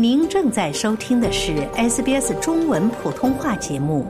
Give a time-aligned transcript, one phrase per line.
[0.00, 4.06] 您正在收听的是 SBS 中文普通话节目。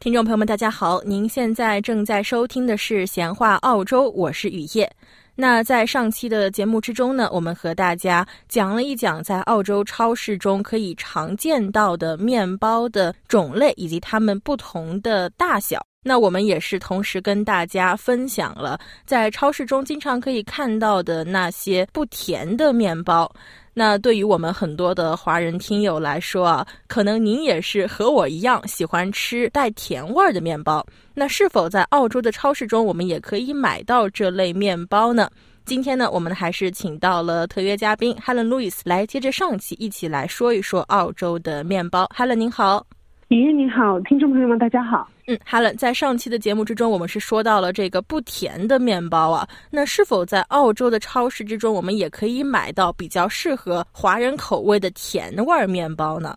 [0.00, 1.00] 听众朋友们，大家好！
[1.04, 4.92] 您现在正在收听的是《闲话澳洲》，我是雨夜。
[5.36, 15.80] 那在上期的节目之中呢，我们和大家讲了一讲在澳洲超市中可以常见到的面包的种类以及它们不同的大小。
[16.02, 23.30] 那我们也是同时跟大家分享了在超市中经常可以看到的那些不甜的面包。
[23.74, 30.84] 那对于我们很多的华人听友来说啊，可能您也是和我一样喜欢吃带甜味儿的面包。
[31.14, 35.30] 那是否在澳洲的超市中，我们也可以买到这类面包呢？
[35.64, 42.10] 今天呢，我们还是请到了特约嘉宾 Helen Lewis 来接着上期一起来说一说澳洲的面包。
[42.14, 42.84] Helen 您好。
[43.32, 45.08] 雨燕你好，听众朋友们大家好。
[45.26, 56.36] 嗯哈伦在上期的节目之中，我们是说到了这个不甜的面包啊，那是否在澳洲的超市之中，我们也可以买到比较适合华人口味的甜味儿面包呢？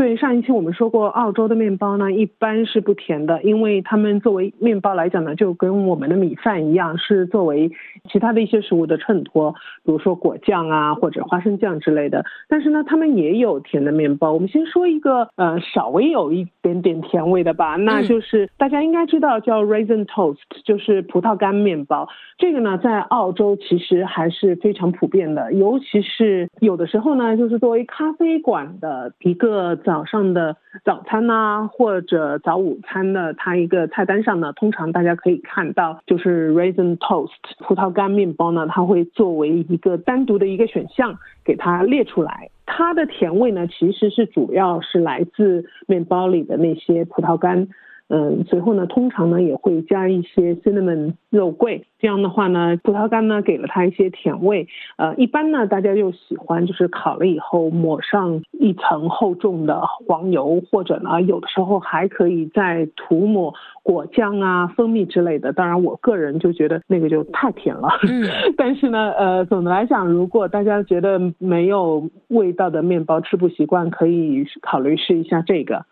[0.00, 7.70] 对，上一期我们说过，澳洲的面包呢一般是不甜的，因为他们作为面包来讲呢，就跟我们的米饭一样，是作为
[8.10, 9.52] 其他的一些食物的衬托，
[9.84, 12.24] 比如说果酱啊或者花生酱之类的。
[12.48, 14.32] 但是呢，他们也有甜的面包。
[14.32, 22.08] 我们先说一个呃稍微有一点点甜味的吧，那就是大家应该知道叫 raisin toast，就是葡萄干面包。
[22.38, 29.76] 这个呢，在澳洲其实还是非常普遍的，尤其是有的时候呢，就是作为咖啡馆的一个。
[29.90, 42.50] 早上的早餐呐，或者早午餐的，它一个菜单上呢，通常大家可以看到，就是 raisin toast 葡萄干面包呢，它会作为一个单独的一个选项给它列出来。
[42.66, 47.66] 它的甜味呢，其实是主要是来自面包里的那些葡萄干。
[48.12, 54.66] 嗯，随后呢，通常呢也会加一些 cinnamon 肉桂，这样的话呢，葡萄干呢给了它一些甜味。
[54.96, 63.54] 呃，一般呢大家又喜欢就是烤了以后抹上一层厚重的黄油，或者呢有的时候还可以再涂抹
[63.84, 65.52] 果酱啊、蜂蜜之类的。
[65.52, 67.88] 当然，我个人就觉得那个就太甜了。
[68.08, 68.26] 嗯，
[68.58, 75.84] 但是呢，呃，总的来讲，如果大家觉得没有味道的面包吃不习惯，可以考虑试一下这个。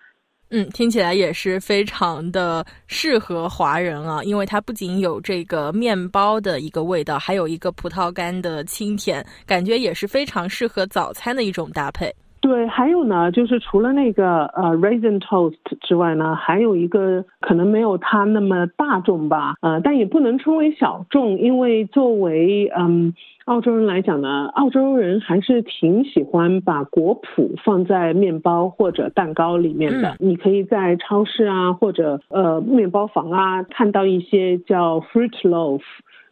[0.50, 12.10] 嗯，听起来也是非常的适合华人啊，因为它不仅有这个面包的一个味道，还有一个葡萄干的清甜，感觉也是非常适合早餐的一种搭配。
[12.40, 23.14] 对，还有呢，就是除了那个呃 raisin toast 之外呢，还有一个可能没有它那么大众吧，呃，但也不能称为小众，因为作为嗯。
[23.48, 30.16] 澳洲人来讲呢，澳洲人还是挺喜欢把果脯放在面包或者蛋糕里面的。
[30.18, 35.80] 你可以在超市啊，或者呃面包房啊，看到一些叫 fruit loaf。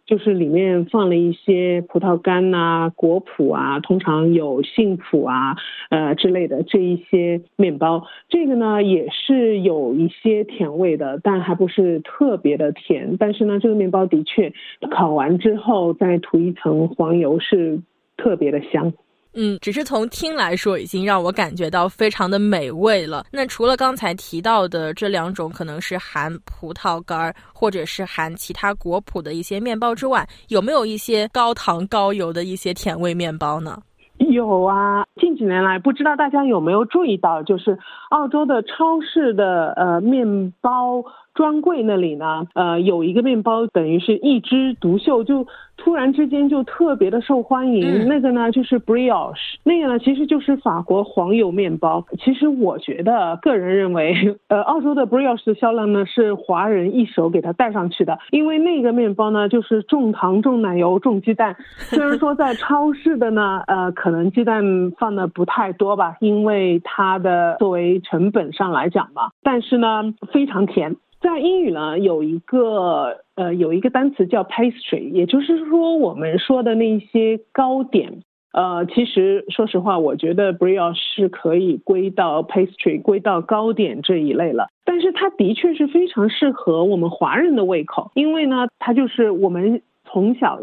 [0.06, 5.56] 就是里面放了一些葡萄干呐、果脯啊，通常有杏脯啊、
[5.90, 8.06] 呃之类的这一些面包。
[8.28, 13.16] 这个呢也是有一些甜味的，但还不是特别的甜。
[13.18, 14.52] 但是呢，这个面包的确
[14.90, 17.80] 烤完之后再涂一层黄油是
[18.16, 18.92] 特别的香。
[19.38, 23.26] 嗯，只是从听来说，已经让我感觉到非常的美味了。
[23.30, 33.78] 那除了刚才提到的这两种，可能是含葡萄干儿或者是含其他果脯的一些面包之外，有没有一些高糖高油的一些甜味面包呢？
[34.30, 41.04] 有啊，近几年来，不知道大家有没有注意到，就是澳洲的超市的呃面包。
[41.36, 48.08] 专柜那里呢，呃，有一个面包，等于是一枝独秀，就突然之间就特别的受欢迎。
[48.08, 52.02] 那个呢，就是 brioche，那个呢，其实就是法国黄油面包。
[52.18, 58.18] 其实我觉得，个人认为， 呃，澳洲的 brioche 的销量呢，是华人一手给它带上去的。
[58.30, 61.54] 因为那个面包呢，就是重糖、重奶油、重鸡蛋。
[61.76, 70.96] 虽然说在超市的呢，呃，可能鸡蛋放的不太多吧，因为它的作为成本上来讲吧，但是呢，非常甜。
[71.26, 78.22] 在英语呢，有一个呃，有一个单词叫 pastry，也就是说我们说的那些糕点。
[78.52, 84.68] 呃，其实说实话，我觉得 brio 是可以归到 pastry，归到糕点这一类了。
[84.84, 90.60] 但是它的确是非常适合我们华人的胃口，因为呢，它就是我们从小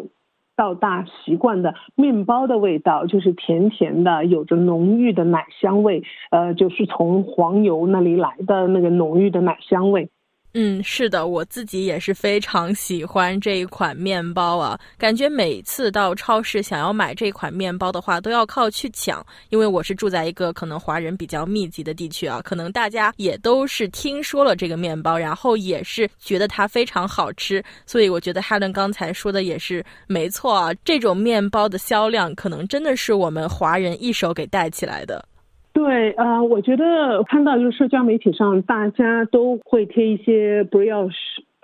[0.55, 6.03] 到大习惯的面包的味道，就是甜甜的，有着浓郁的奶香味。
[6.31, 10.09] 呃，就是从黄油那里来的那个浓郁的奶香味。
[10.55, 14.79] 嗯，是的，我自己也是非常喜欢这一款面包啊。
[14.99, 19.25] 感觉每次到超市想要买这款面包的话，都要靠去抢。
[19.49, 27.63] 因为我是住在一个可能华人比较密集的地区啊，可能大家也都是听说了这个面包，然后也是觉得它非常好吃。
[27.87, 35.25] 所以我觉得 Helen 刚才说的也是没错啊，这种面包的销量可能真的是我们华人一手给带起来的。
[35.73, 41.13] 对，啊，我觉得看到就是社交媒体上大家都会贴一些不钥匙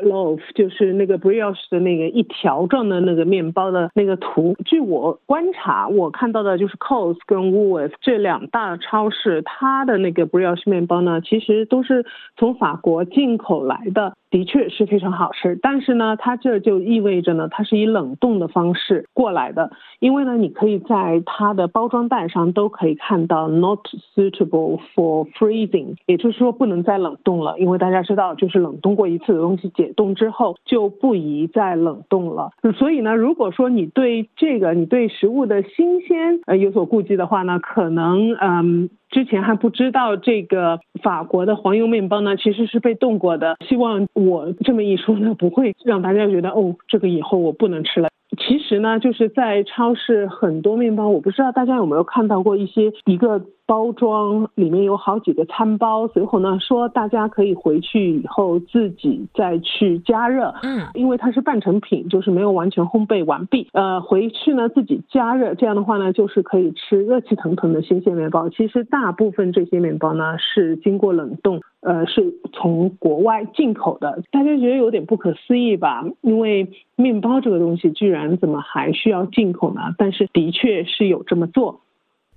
[0.03, 4.55] loaf，就是那个 brioche 的那个一条状的那个面包的那个图。
[4.65, 12.05] 据我观察，我看到的就是 Coles 跟 Woolf 这两大超市，它的那个 brioche 面包呢，其实都是
[12.37, 14.13] 从法国进口来的。
[14.31, 19.71] 的确是非常好吃，但是呢，它这就意味着呢，它是以冷冻的方式过来的。
[19.99, 23.79] 因为呢，你可以在它的包装袋上都可以看到 “not
[24.15, 27.57] suitable for freezing”，也就是说不能再冷冻了。
[27.57, 32.51] 因为大家知道，就是冷冻过一次的东西解冻之后就不宜再冷冻了。
[32.77, 38.89] 所以呢，如果说你对这个你对食物的新鲜呃有所顾忌的话呢，可能嗯。
[39.09, 43.57] 之前还不知道这个法国的黄油面包呢，其实是被冻过的。
[43.67, 48.09] 希望我这么一说呢，不会让大家觉得哦，这个以后我不能吃了。
[48.37, 53.41] 其实呢，就是在超市很多面包，我不知道大家有没有看到过一些一个。
[53.69, 68.49] 包装里面有好几个餐包，随后呢说大家可以回去以后自己再去加热，嗯，因为它是半成品，就是没有完全烘焙完毕，呃，回去呢自己加热，这样的话呢就是可以吃热气腾腾的新鲜面包。
[68.49, 76.03] 其实大部分这些面包呢是经过冷冻，呃，是从国外进口的，大家觉得有点不可思议吧？
[76.21, 79.93] 因为面包这个东西居然怎么还需要进口呢？
[79.95, 81.81] 但是的确是有这么做。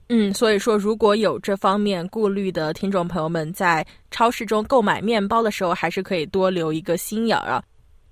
[0.08, 7.62] 嗯，所以说，如果有这方面顾虑的听众朋友们，在超市中购买面包的时候，还是可以多留一个心眼儿啊。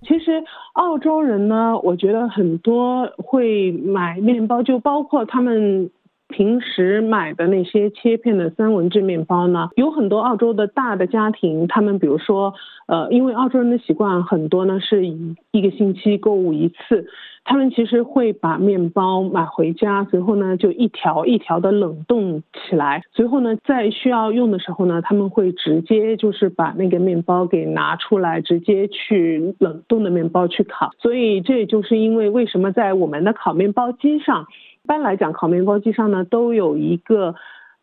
[0.03, 0.43] 其实，
[0.75, 5.91] 澳洲人呢，我觉得很多会买面包，就包括他们。
[6.31, 12.55] 平时买的那些切片的三文治面包呢，有很多澳洲的大的家庭，他们比如说，
[12.87, 17.07] 呃，因为澳洲人的习惯很多呢，是以一个星期购物一次，
[17.45, 34.47] 他们其实会把面包买回家，随后呢就一条一条的冷冻起来，随后呢在需要用的时候呢，他们会直接就是把那个面包给拿出来，直接去冷冻的面包去烤，所以这也就是因为为什么在我们的烤面包机上。
[34.91, 37.37] 一般来讲，烤面包机上呢都有一个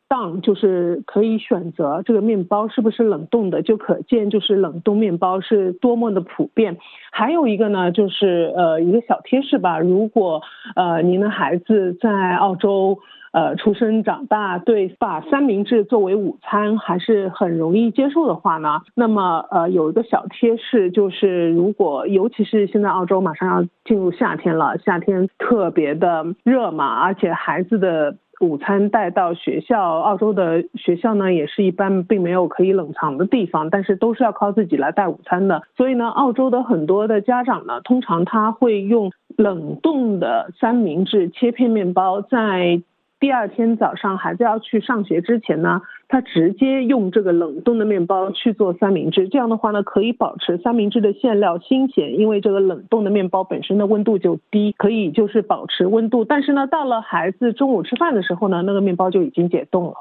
[0.09, 6.75] 档，就是可以选择这个面包是不是冷冻的，就可见就是冷冻面包是多么的普遍。
[7.13, 10.41] 还有一个呢，就是呃一个小贴士吧，如果
[10.75, 12.99] 呃您的孩子在澳洲。
[13.33, 42.81] 呃，出生长大，对把三明治作为午餐还是很容易接受的话呢，那么呃有一个小贴士，就是如果尤其是现在澳洲马上要进入夏天了，夏天特别的热嘛，而且孩子的午餐带到学校，澳洲的学校呢也是一般并没有可以冷藏的地方，但是都是要靠自己来带午餐的，所以呢，澳洲的很多的家长呢，通常他会用冷冻的三明治切片面包在。
[43.19, 56.23] 第二天早上孩子要去上学之前呢，他直接用这个冷冻的面包去做三明治，这样的话呢，可以保持三明治的馅料新鲜，因为这个冷冻的面包本身的温度就低，可以就是保持温度。
[56.23, 59.93] 但是呢，到了孩子中午吃饭的时候呢，那个面包就已经解冻了。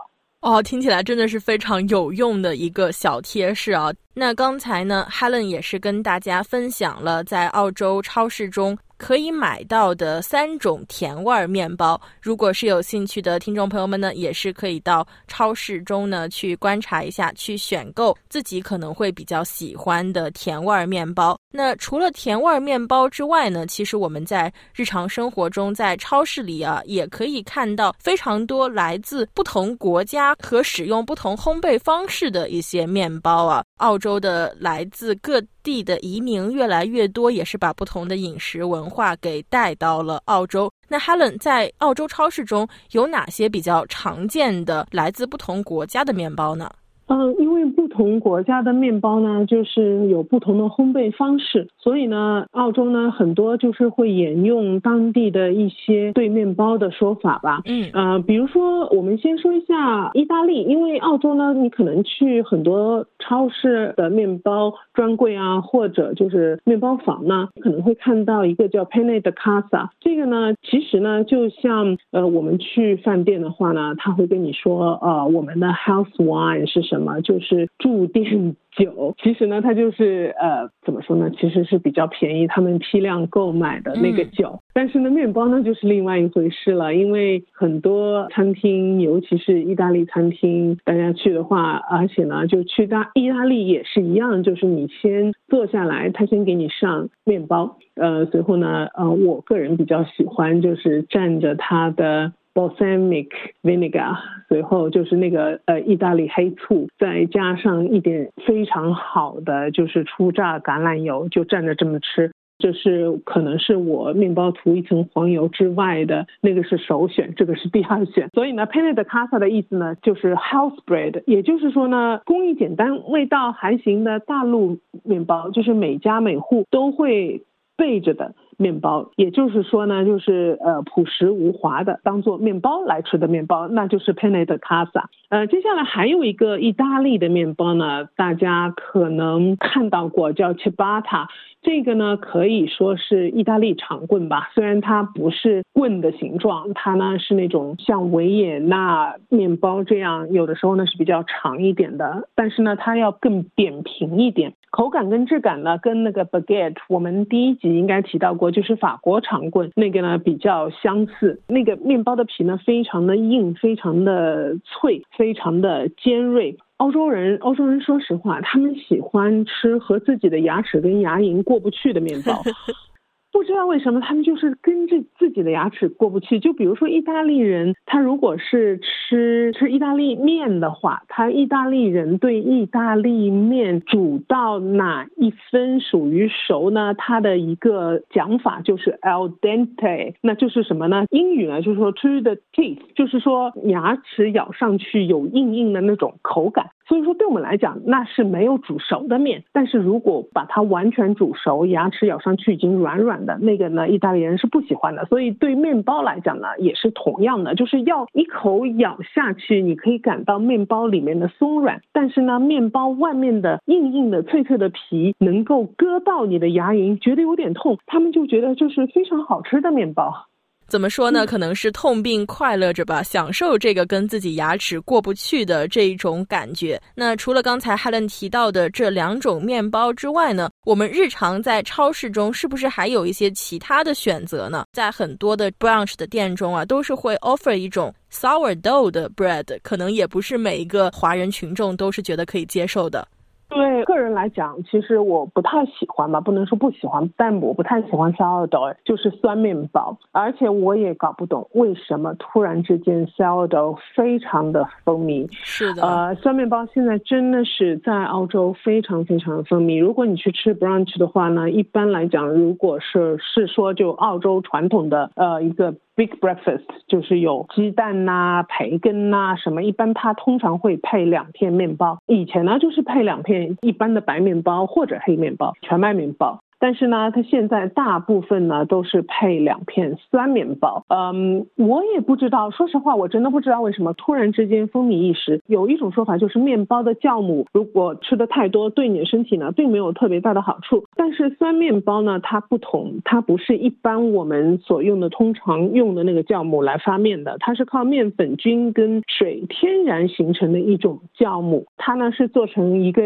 [0.43, 3.91] 哦，听起来真的是非常有用的一个小贴士啊！
[4.15, 8.77] 那刚才呢，Helen 也是跟大家分享了在澳洲超市中。
[8.99, 21.39] 可以买到的三种甜味儿面包，如果是有兴趣的听众朋友们呢，也是可以到超市中呢去观察一下，去选购自己可能会比较喜欢的甜味儿面包。
[21.57, 33.65] 那除了甜味面包之外呢，其实我们在日常生活中，在超市里啊，也可以看到非常多来自不同国家和使用不同烘焙方式的一些面包啊。
[33.79, 40.71] 澳洲的来自各地的移民越来越多，也是把不同的饮食文化给带到了澳洲。
[40.89, 46.71] 那 Helen 在澳洲超市中有哪些比较常见的来自不同国家的面包呢？
[47.09, 57.63] 嗯，因为不同国家的面包呢，就是有不同的烘焙方式，所以呢，澳洲呢很多就是会沿用当地的一些对面包的说法吧。
[57.67, 77.21] 嗯，呃，比如说我们先说一下意大利，因为澳洲呢，你可能去很多超市的面包专柜啊，或者就是面包房呢，可能会看到一个叫 Pane d Casa，这个呢，其实呢，就像呃我们去饭店的话呢，他会跟你说，呃，我们的 House Wine 是什什么？
[77.21, 79.15] 就是住店酒。
[79.23, 81.31] 其实呢，它就是呃，怎么说呢？
[81.39, 84.61] 其实是比较便宜，他们批量购买的那个酒。
[84.73, 102.33] 但是呢，面包呢就是另外一回事了，因为很多餐厅，尤其是意大利餐厅，大家去的话，而且呢，就去大意大利也是一样，就是你先坐下来，他先给你上面包，呃，随后呢，呃，我个人比较喜欢就是蘸着它的。
[102.57, 103.29] Balsamic
[103.63, 104.17] vinegar，
[104.49, 118.31] 随后就是那个呃意大利黑醋，再加上一点非常好的就是初榨橄榄油，就蘸着这么吃，这是可能是我面包涂一层黄油之外的那个是首选，这个是第二选。
[118.33, 127.43] 所以呢，pane de casa 的意思呢就是 house bread，也就是说呢，工艺简单、味道还行的大陆面包，就是每家每户都会
[127.77, 128.35] 备着的。
[128.57, 135.05] 面包，也就是说呢，就是呃朴实无华的，当做面包来吃的面包，那就是 pane de casa。
[135.29, 141.27] 呃，接下来还有一个意大利的面包呢，大家可能看到过，叫 ciabatta。
[141.63, 166.57] 这个呢可以说是意大利长棍吧，虽然它不是棍的形状，它呢是那种像维也纳面包这样，有的时候呢是比较长一点的，但是呢它要更扁平一点，口感跟质感呢跟那个 baguette，我们第一集应该提到过，就是法国长棍那个呢比较相似，那个面包的皮呢非常的硬，非常的脆，非常的尖锐。
[166.79, 172.43] 欧洲人，欧洲人说实话，他们喜欢吃和自己的牙齿跟牙龈过不去的面包。
[173.37, 176.41] 不知道为什么他们就是跟着自己的牙齿过不去。
[176.41, 186.95] 就比如说意大利人，他如果是吃吃意大利面的话，他意大利人对意大利面煮到哪一分属于熟呢？
[186.95, 191.05] 他的一个讲法就是 al dente，那就是什么呢？
[191.11, 196.71] 英语呢就是说 to the teeth，就是说牙齿咬上去有硬硬的那种口感。
[196.87, 199.43] 所以说，对我们来讲，那是没有煮熟的面。
[199.53, 205.05] 但是如果把它完全煮熟，牙齿咬上去已经软软的，那个呢，意大利人是不喜欢的。
[205.07, 220.27] 所以对面包来讲呢，也是同样的，就是要一口咬下去，你可以感到面包里面的松软，但是呢，面包外面的硬硬的、脆脆的皮能够割到你的牙龈，觉得有点痛，他们就觉得就是非常好吃的面包。
[220.69, 221.25] 怎么说呢？
[221.25, 226.81] 可能是痛并快乐着吧，享受这个跟自己牙齿过不去的这一种感觉。
[226.95, 234.65] 那除了刚才 Helen 提到的这两种面包之外呢，我们日常在超市中是不是还有一些其他的选择呢？
[234.73, 243.07] 在很多的 brunch 的店中啊，都是会 offer 一种 sourdough 的 bread，可能也不是每一个华人群众都是觉得可以接受的。
[243.49, 249.97] 对个人来讲，其实我不太喜欢吧，不能说不喜欢，但我不太喜欢 sourdough，就是酸面包。
[250.13, 255.27] 而且我也搞不懂为什么突然之间 sourdough 非常的风靡。
[255.33, 259.81] 是的，呃，酸面包现在真的是在澳洲非常非常的风靡。
[259.81, 265.75] 如果你去吃 brunch 的话呢，一般来讲，如果是是说就澳洲传统的呃一个。
[265.97, 271.97] Big breakfast 就是有鸡蛋呐、培根呐什么，一般它通常会配两片面包。
[272.07, 276.41] 以前呢就是配两片一般的白面包或者黑面包、全麦面包。
[276.59, 280.85] 但是呢，它现在大部分呢都是配两片酸面包。
[280.89, 285.41] 嗯，我也不知道，说实话，我真的不知道为什么突然之间风靡一时。
[285.47, 290.85] 有一种说法就是面包的酵母如果吃的太多，对你的身体呢并没有特别大的好处。
[290.97, 301.67] 但是酸面包呢，它不同，它不是一般我们所用的通常用的那个酵母来发面的，它是靠面粉菌跟水天然形成的一种酵母。
[301.77, 303.03] 它呢是做成一个，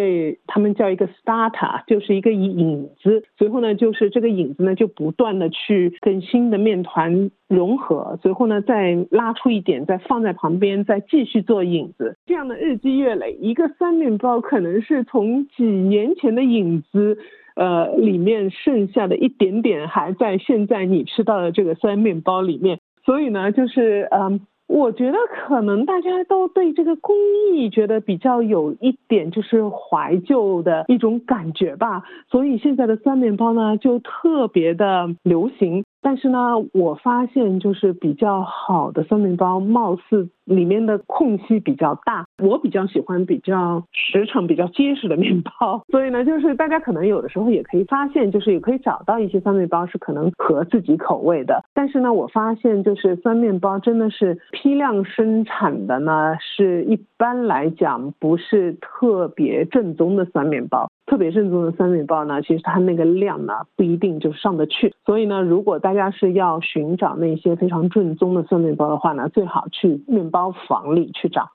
[0.46, 3.24] 他们叫一个 starter，就是一个引子。
[3.40, 17.16] 随后呢，就是这个影子呢，就不断的去跟新的面团融合，随后呢，再拉出一点，再放在旁边，再继续做影子，这样的日积月累，一个酸面包可能是从几年前的影子，
[17.56, 24.42] 呃，里面剩下的一点点还在现在你吃到的这个酸面包里面，所以呢，就是嗯。
[24.70, 27.16] 我觉得可能大家都对这个工
[27.52, 35.84] 艺觉得比较有一点就是怀旧的一种感觉吧，所以现在的酸面包呢就特别的流行。
[36.02, 36.38] 但是呢，
[36.72, 42.24] 我发现就是比较好的酸面包，貌似里面的空隙比较大。
[42.42, 51.62] 我比较喜欢比较实诚、比较结实的面包，所以呢，就是大家可能有的时候也可以发现，就是也可以找到一些酸面包是可能合自己口味的。
[51.74, 60.88] 但是呢，我发现就是酸面包真的是批量生产的呢，是一般来讲不是特别正宗的酸面包。
[61.10, 64.94] 特别正宗的酸面包呢，其实它那个量呢不一定就上得去。
[65.04, 71.50] 所以呢，如果大家是要寻找那些非常正宗的酸面包的话呢，最好去面包房里去找。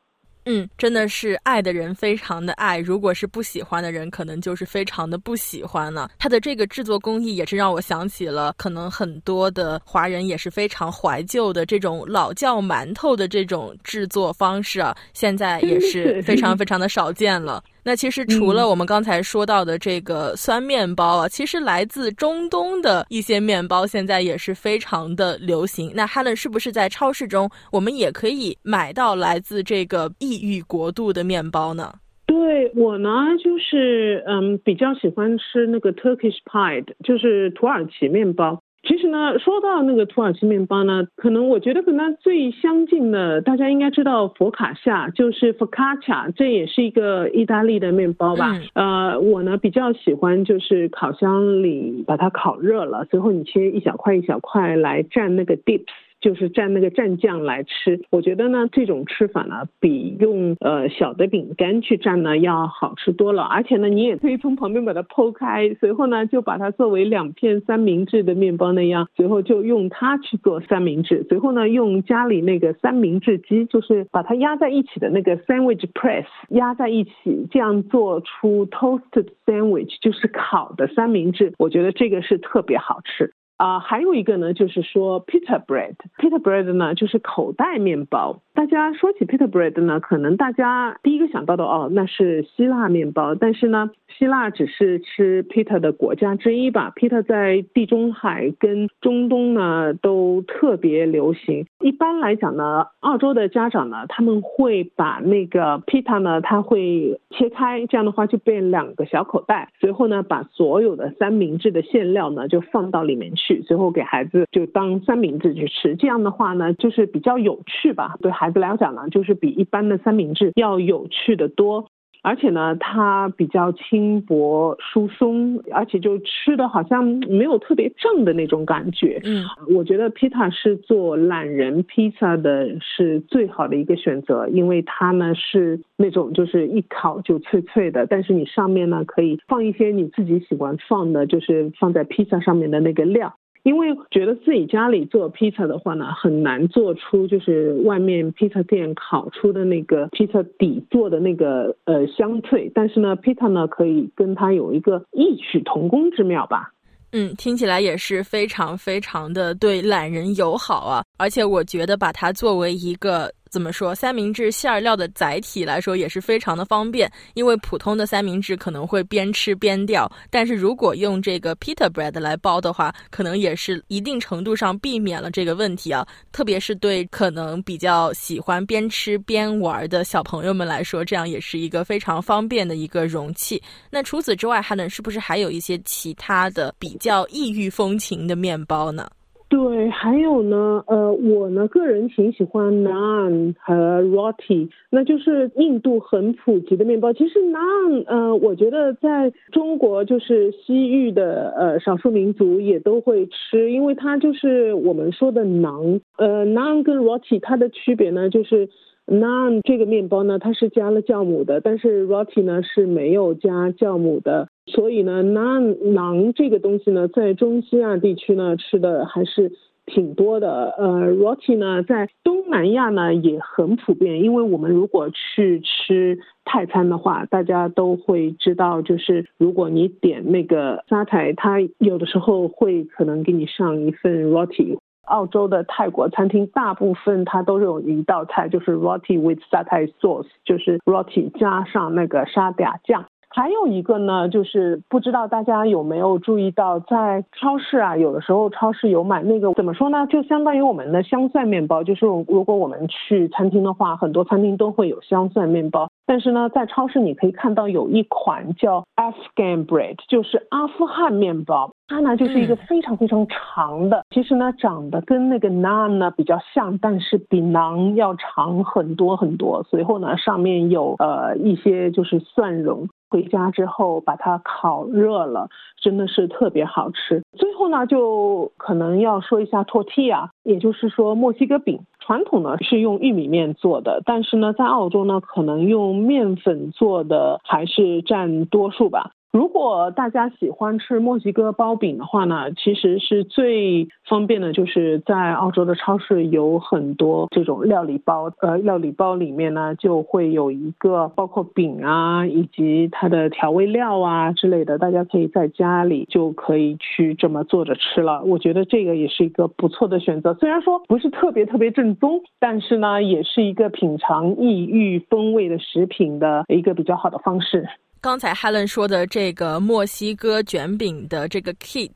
[0.48, 6.10] 嗯，真的是爱的人非常的爱，如果是不喜欢的人，可能就是非常的不喜欢了。
[6.20, 17.64] 它的这个制作工艺也是让我想起了，可能很多的华人也是非常怀旧的这种老窖馒头的这种制作方式啊，现在也是 非常非常的少见了。
[17.88, 25.92] 那其实除了我们刚才说到的这个酸面包啊，其实来自中东的一些面包现在也是非常的流行。
[25.94, 31.94] 那 Helen 是不是在超市中我们也可以买到来自这个异域国度的面包呢？
[32.26, 33.10] 对我呢，
[33.44, 38.64] 就是嗯，比较喜欢吃那个 Turkish pie，就是土耳其面包。
[38.86, 48.60] 其实呢，说到那个土耳其面包呢，可能我觉得跟它最相近的，大家应该知道佛卡夏，就是 focaccia，这也是一个意大利的面包吧。
[48.74, 55.86] 呃，我呢比较喜欢就是烤箱里把它烤热了，随后你切一小块一小块来蘸那个 dips。
[56.26, 63.44] 就是蘸那个蘸酱来吃，我觉得呢，这种吃法呢，比用呃小的饼干去蘸呢要好吃多了。
[63.44, 71.24] 而且呢，你也可以从旁边把它剖开，随后呢就把它作为两片三明治的面包那样，随后就用它去做三明治。
[71.30, 81.54] 随后呢，用家里那个三明治机，就是把它压在一起的那个 sandwich press 压在一起，这样做出 toasted sandwich，就是烤的三明治。
[81.60, 83.32] 我觉得这个是特别好吃。
[83.58, 85.96] 啊，还有一个呢，就是说 pita bread。
[86.18, 88.42] pita bread 呢，就是口袋面包。
[88.54, 93.34] 大家说起 pita bread 呢，可能大家第一个想到的哦，那是希腊面包。
[93.36, 96.92] 但是呢，希腊只是吃 pita 的国家之一吧。
[96.96, 101.66] pita 在地中海跟中东呢都特别流行。
[101.80, 109.70] 一般来讲呢，澳洲的家长呢，他们会把那个 pita 呢，他会切开，这样的话就变两个小口袋。
[109.80, 113.45] 随后呢，把所有的三明治的馅料呢，就放到里面去。
[113.46, 118.16] 去最后给孩子就当三明治去吃，这样的话呢，就是比较有趣吧。
[118.22, 121.90] 对孩子来讲呢，就是比一般的三明治要有趣的多。
[122.26, 129.22] 而且呢，它比较轻薄疏松，而且就吃的好像没有特别正的那种感觉。
[129.24, 143.36] 嗯，我觉得披萨是做懒人披萨的是最好的一个选择，因为它呢是那种就是一烤就脆脆的，但是你上面呢可以放一些你自己喜欢放的，就是放在披萨上面的那个料。
[143.66, 156.72] 因为觉得自己家里做披萨的话呢，很难做出就是外面披萨店烤出的那个披萨底做的那个呃香脆，但是呢，披萨呢可以跟它有一个异曲同工之妙吧。
[157.12, 163.32] 嗯，听起来也是非常非常的对懒人友好啊，而且我觉得把它作为一个。
[163.56, 163.96] 怎么说？
[163.96, 176.06] 三明治馅料的载体来说也是非常的方便，因为普通的三明治可能会边吃边掉，但是如果用这个 pita bread 来包的话，可能也是一定程度上避免了这个问题啊。
[176.34, 183.64] 特别是对可能比较喜欢边吃边玩的小朋友们来说，这样也是一个非常方便的一个容器。
[183.90, 189.10] 那除此之外，还能是不是还有一些其他的比较异域风情的面包呢？
[189.56, 197.14] 对，还有呢，呃，我呢个人挺喜欢 naan 和 roti，那就是印度很普及的面包。
[197.14, 206.02] 其实 naan，呃，我觉得在中国就是西域的呃少数民族也都会吃，因为它就是我们说的馕。
[206.18, 208.68] 呃，naan 跟 roti 它的区别呢，就是
[209.08, 214.50] naan 这个面包呢它是加了酵母的，但是 roti 呢是没有加酵母的。
[214.68, 219.52] 所以呢，馕馕这个东西呢，在中西亚地区呢吃的还是
[219.86, 220.74] 挺多的。
[220.78, 224.24] 呃，roti 呢，在东南亚呢也很普遍。
[224.24, 234.80] 因为我们如果去吃泰餐的话，大家都会知道，就是如果你点那个沙台，它有的时候会可能给你上一份 roti。
[235.06, 243.06] 澳洲的泰国餐厅大部分它都有一道菜，就是 roti with satay sauce，就是 roti 加上那个沙嗲酱。
[243.36, 251.84] 还有一个呢，就是不知道大家有没有注意到，在超市啊，有的时候超市有买那个怎么说呢，就相当于我们的香蒜面包。
[251.84, 255.90] 就是如果我们去餐厅的话，很多餐厅都会有香蒜面包。
[256.06, 261.74] 但是呢，在超市你可以看到有一款叫 Afghan bread，就是阿富汗面包。
[261.88, 269.64] 它呢就是一个非常非常长的，其实呢长得跟那个 naan 呢比较像，但是比馕要长很多很多。
[269.64, 272.88] 随后呢上面有呃一些就是蒜蓉。
[273.08, 275.48] 回家之后把它烤热了，
[275.80, 277.24] 真的是特别好吃。
[277.38, 281.80] 最后呢，就可能要说一下 tortilla，也就是说墨西哥饼。
[282.00, 289.12] 传统呢是用玉米面做的，但是呢在澳洲呢，可能用面粉做的还是占多数吧。
[289.36, 308.24] 如果大家喜欢吃墨西哥包饼的话呢，其实是最方便的，就是在澳洲的超市有很多这种料理包，呃，料理包里面呢就会有一个包括饼啊，以及它的调味料啊之类的，大家可以在家里就可以去这么做着吃了。
[308.24, 317.68] 我觉得这个也是一个不错的选择，虽然说不是特别特别正宗，但是呢，也是一个品尝异域风味的食品的一个比较好的方式。
[318.06, 321.90] 刚才 Helen 说的这个墨西哥卷饼的这个 kit，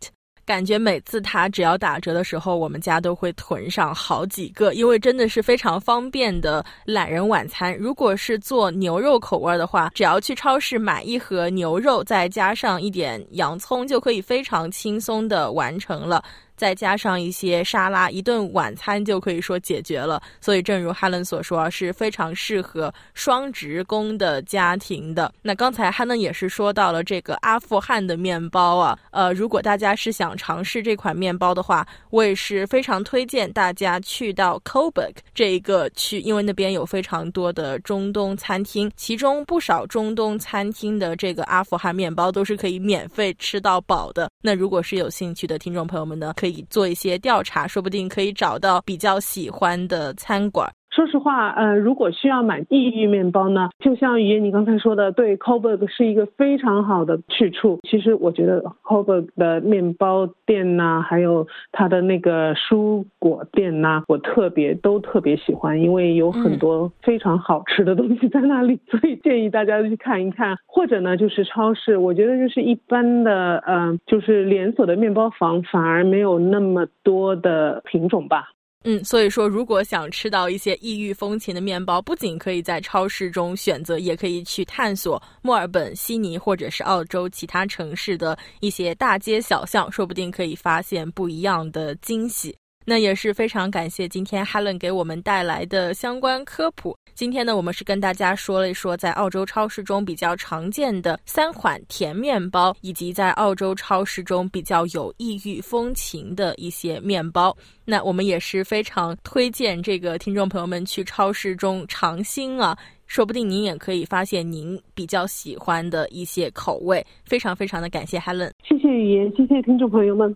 [0.44, 7.78] 感觉每次它只要打折的时候，我们家都会囤上好几个，因为真的是非常方便的懒人晚餐。
[7.78, 16.24] 如果是做牛肉口味的话，只要去超市买一盒牛肉，再加上一点洋葱，就可以非常轻松的完成了。
[16.60, 20.22] 再加上一些沙拉，一顿晚餐就可以说解决了。
[20.42, 25.34] 所以，正如哈伦所说，是非常适合双职工的家庭的。
[25.42, 44.30] 那刚才哈伦也是说到了这个阿富汗的面包啊，呃，如果大家是想尝试这款面包的话，我也是非常推荐大家去到 Coburg 这一个区，因为那边有非常多的中东餐厅，其中不少中东餐厅的这个阿富汗面包都是可以免费吃到饱的。
[44.42, 46.49] 那如果是有兴趣的听众朋友们呢，可以。
[46.70, 50.70] 做一些调查，说不定可以找到比较喜欢的餐馆。
[51.00, 57.80] 说实话，呃，如果需要买地域面包呢，就像于言你刚才说的，对 Coburg 是一个非常好的去处。
[57.90, 70.58] 其实我觉得 Coburg 的面包店呐，还有它的那个蔬果店呐，我特别都特别喜欢，因为有很多非常好吃的东西在那里，所以建议大家去看一看。
[70.68, 78.50] 或者呢，就是超市，我觉得就是一般的，嗯，就是连锁的面包房反而没有那么多的品种吧。
[78.86, 92.56] 嗯，所以说，如果想吃到一些异域风情的面包，不仅可以在超市中选择，也可以去探索墨尔本、悉尼或者是澳洲其他城市的一些大街小巷，说不定可以发现不一样的惊喜。
[92.90, 96.98] 那也是非常感谢今天 Helen 给我们带来的相关科普。
[97.14, 107.56] 今天呢，我们是跟大家说了一说在澳洲超市中比较常见的三款甜面包，以及在澳洲超市中比较有异域风情的一些面包。
[107.86, 112.76] 那我们也是非常推荐这个听众朋友们去超市中尝新啊，
[113.06, 117.06] 说不定您也可以发现您比较喜欢的一些口味。
[117.24, 120.36] 非常非常的感谢 Helen，谢谢语言，谢谢听众朋友们。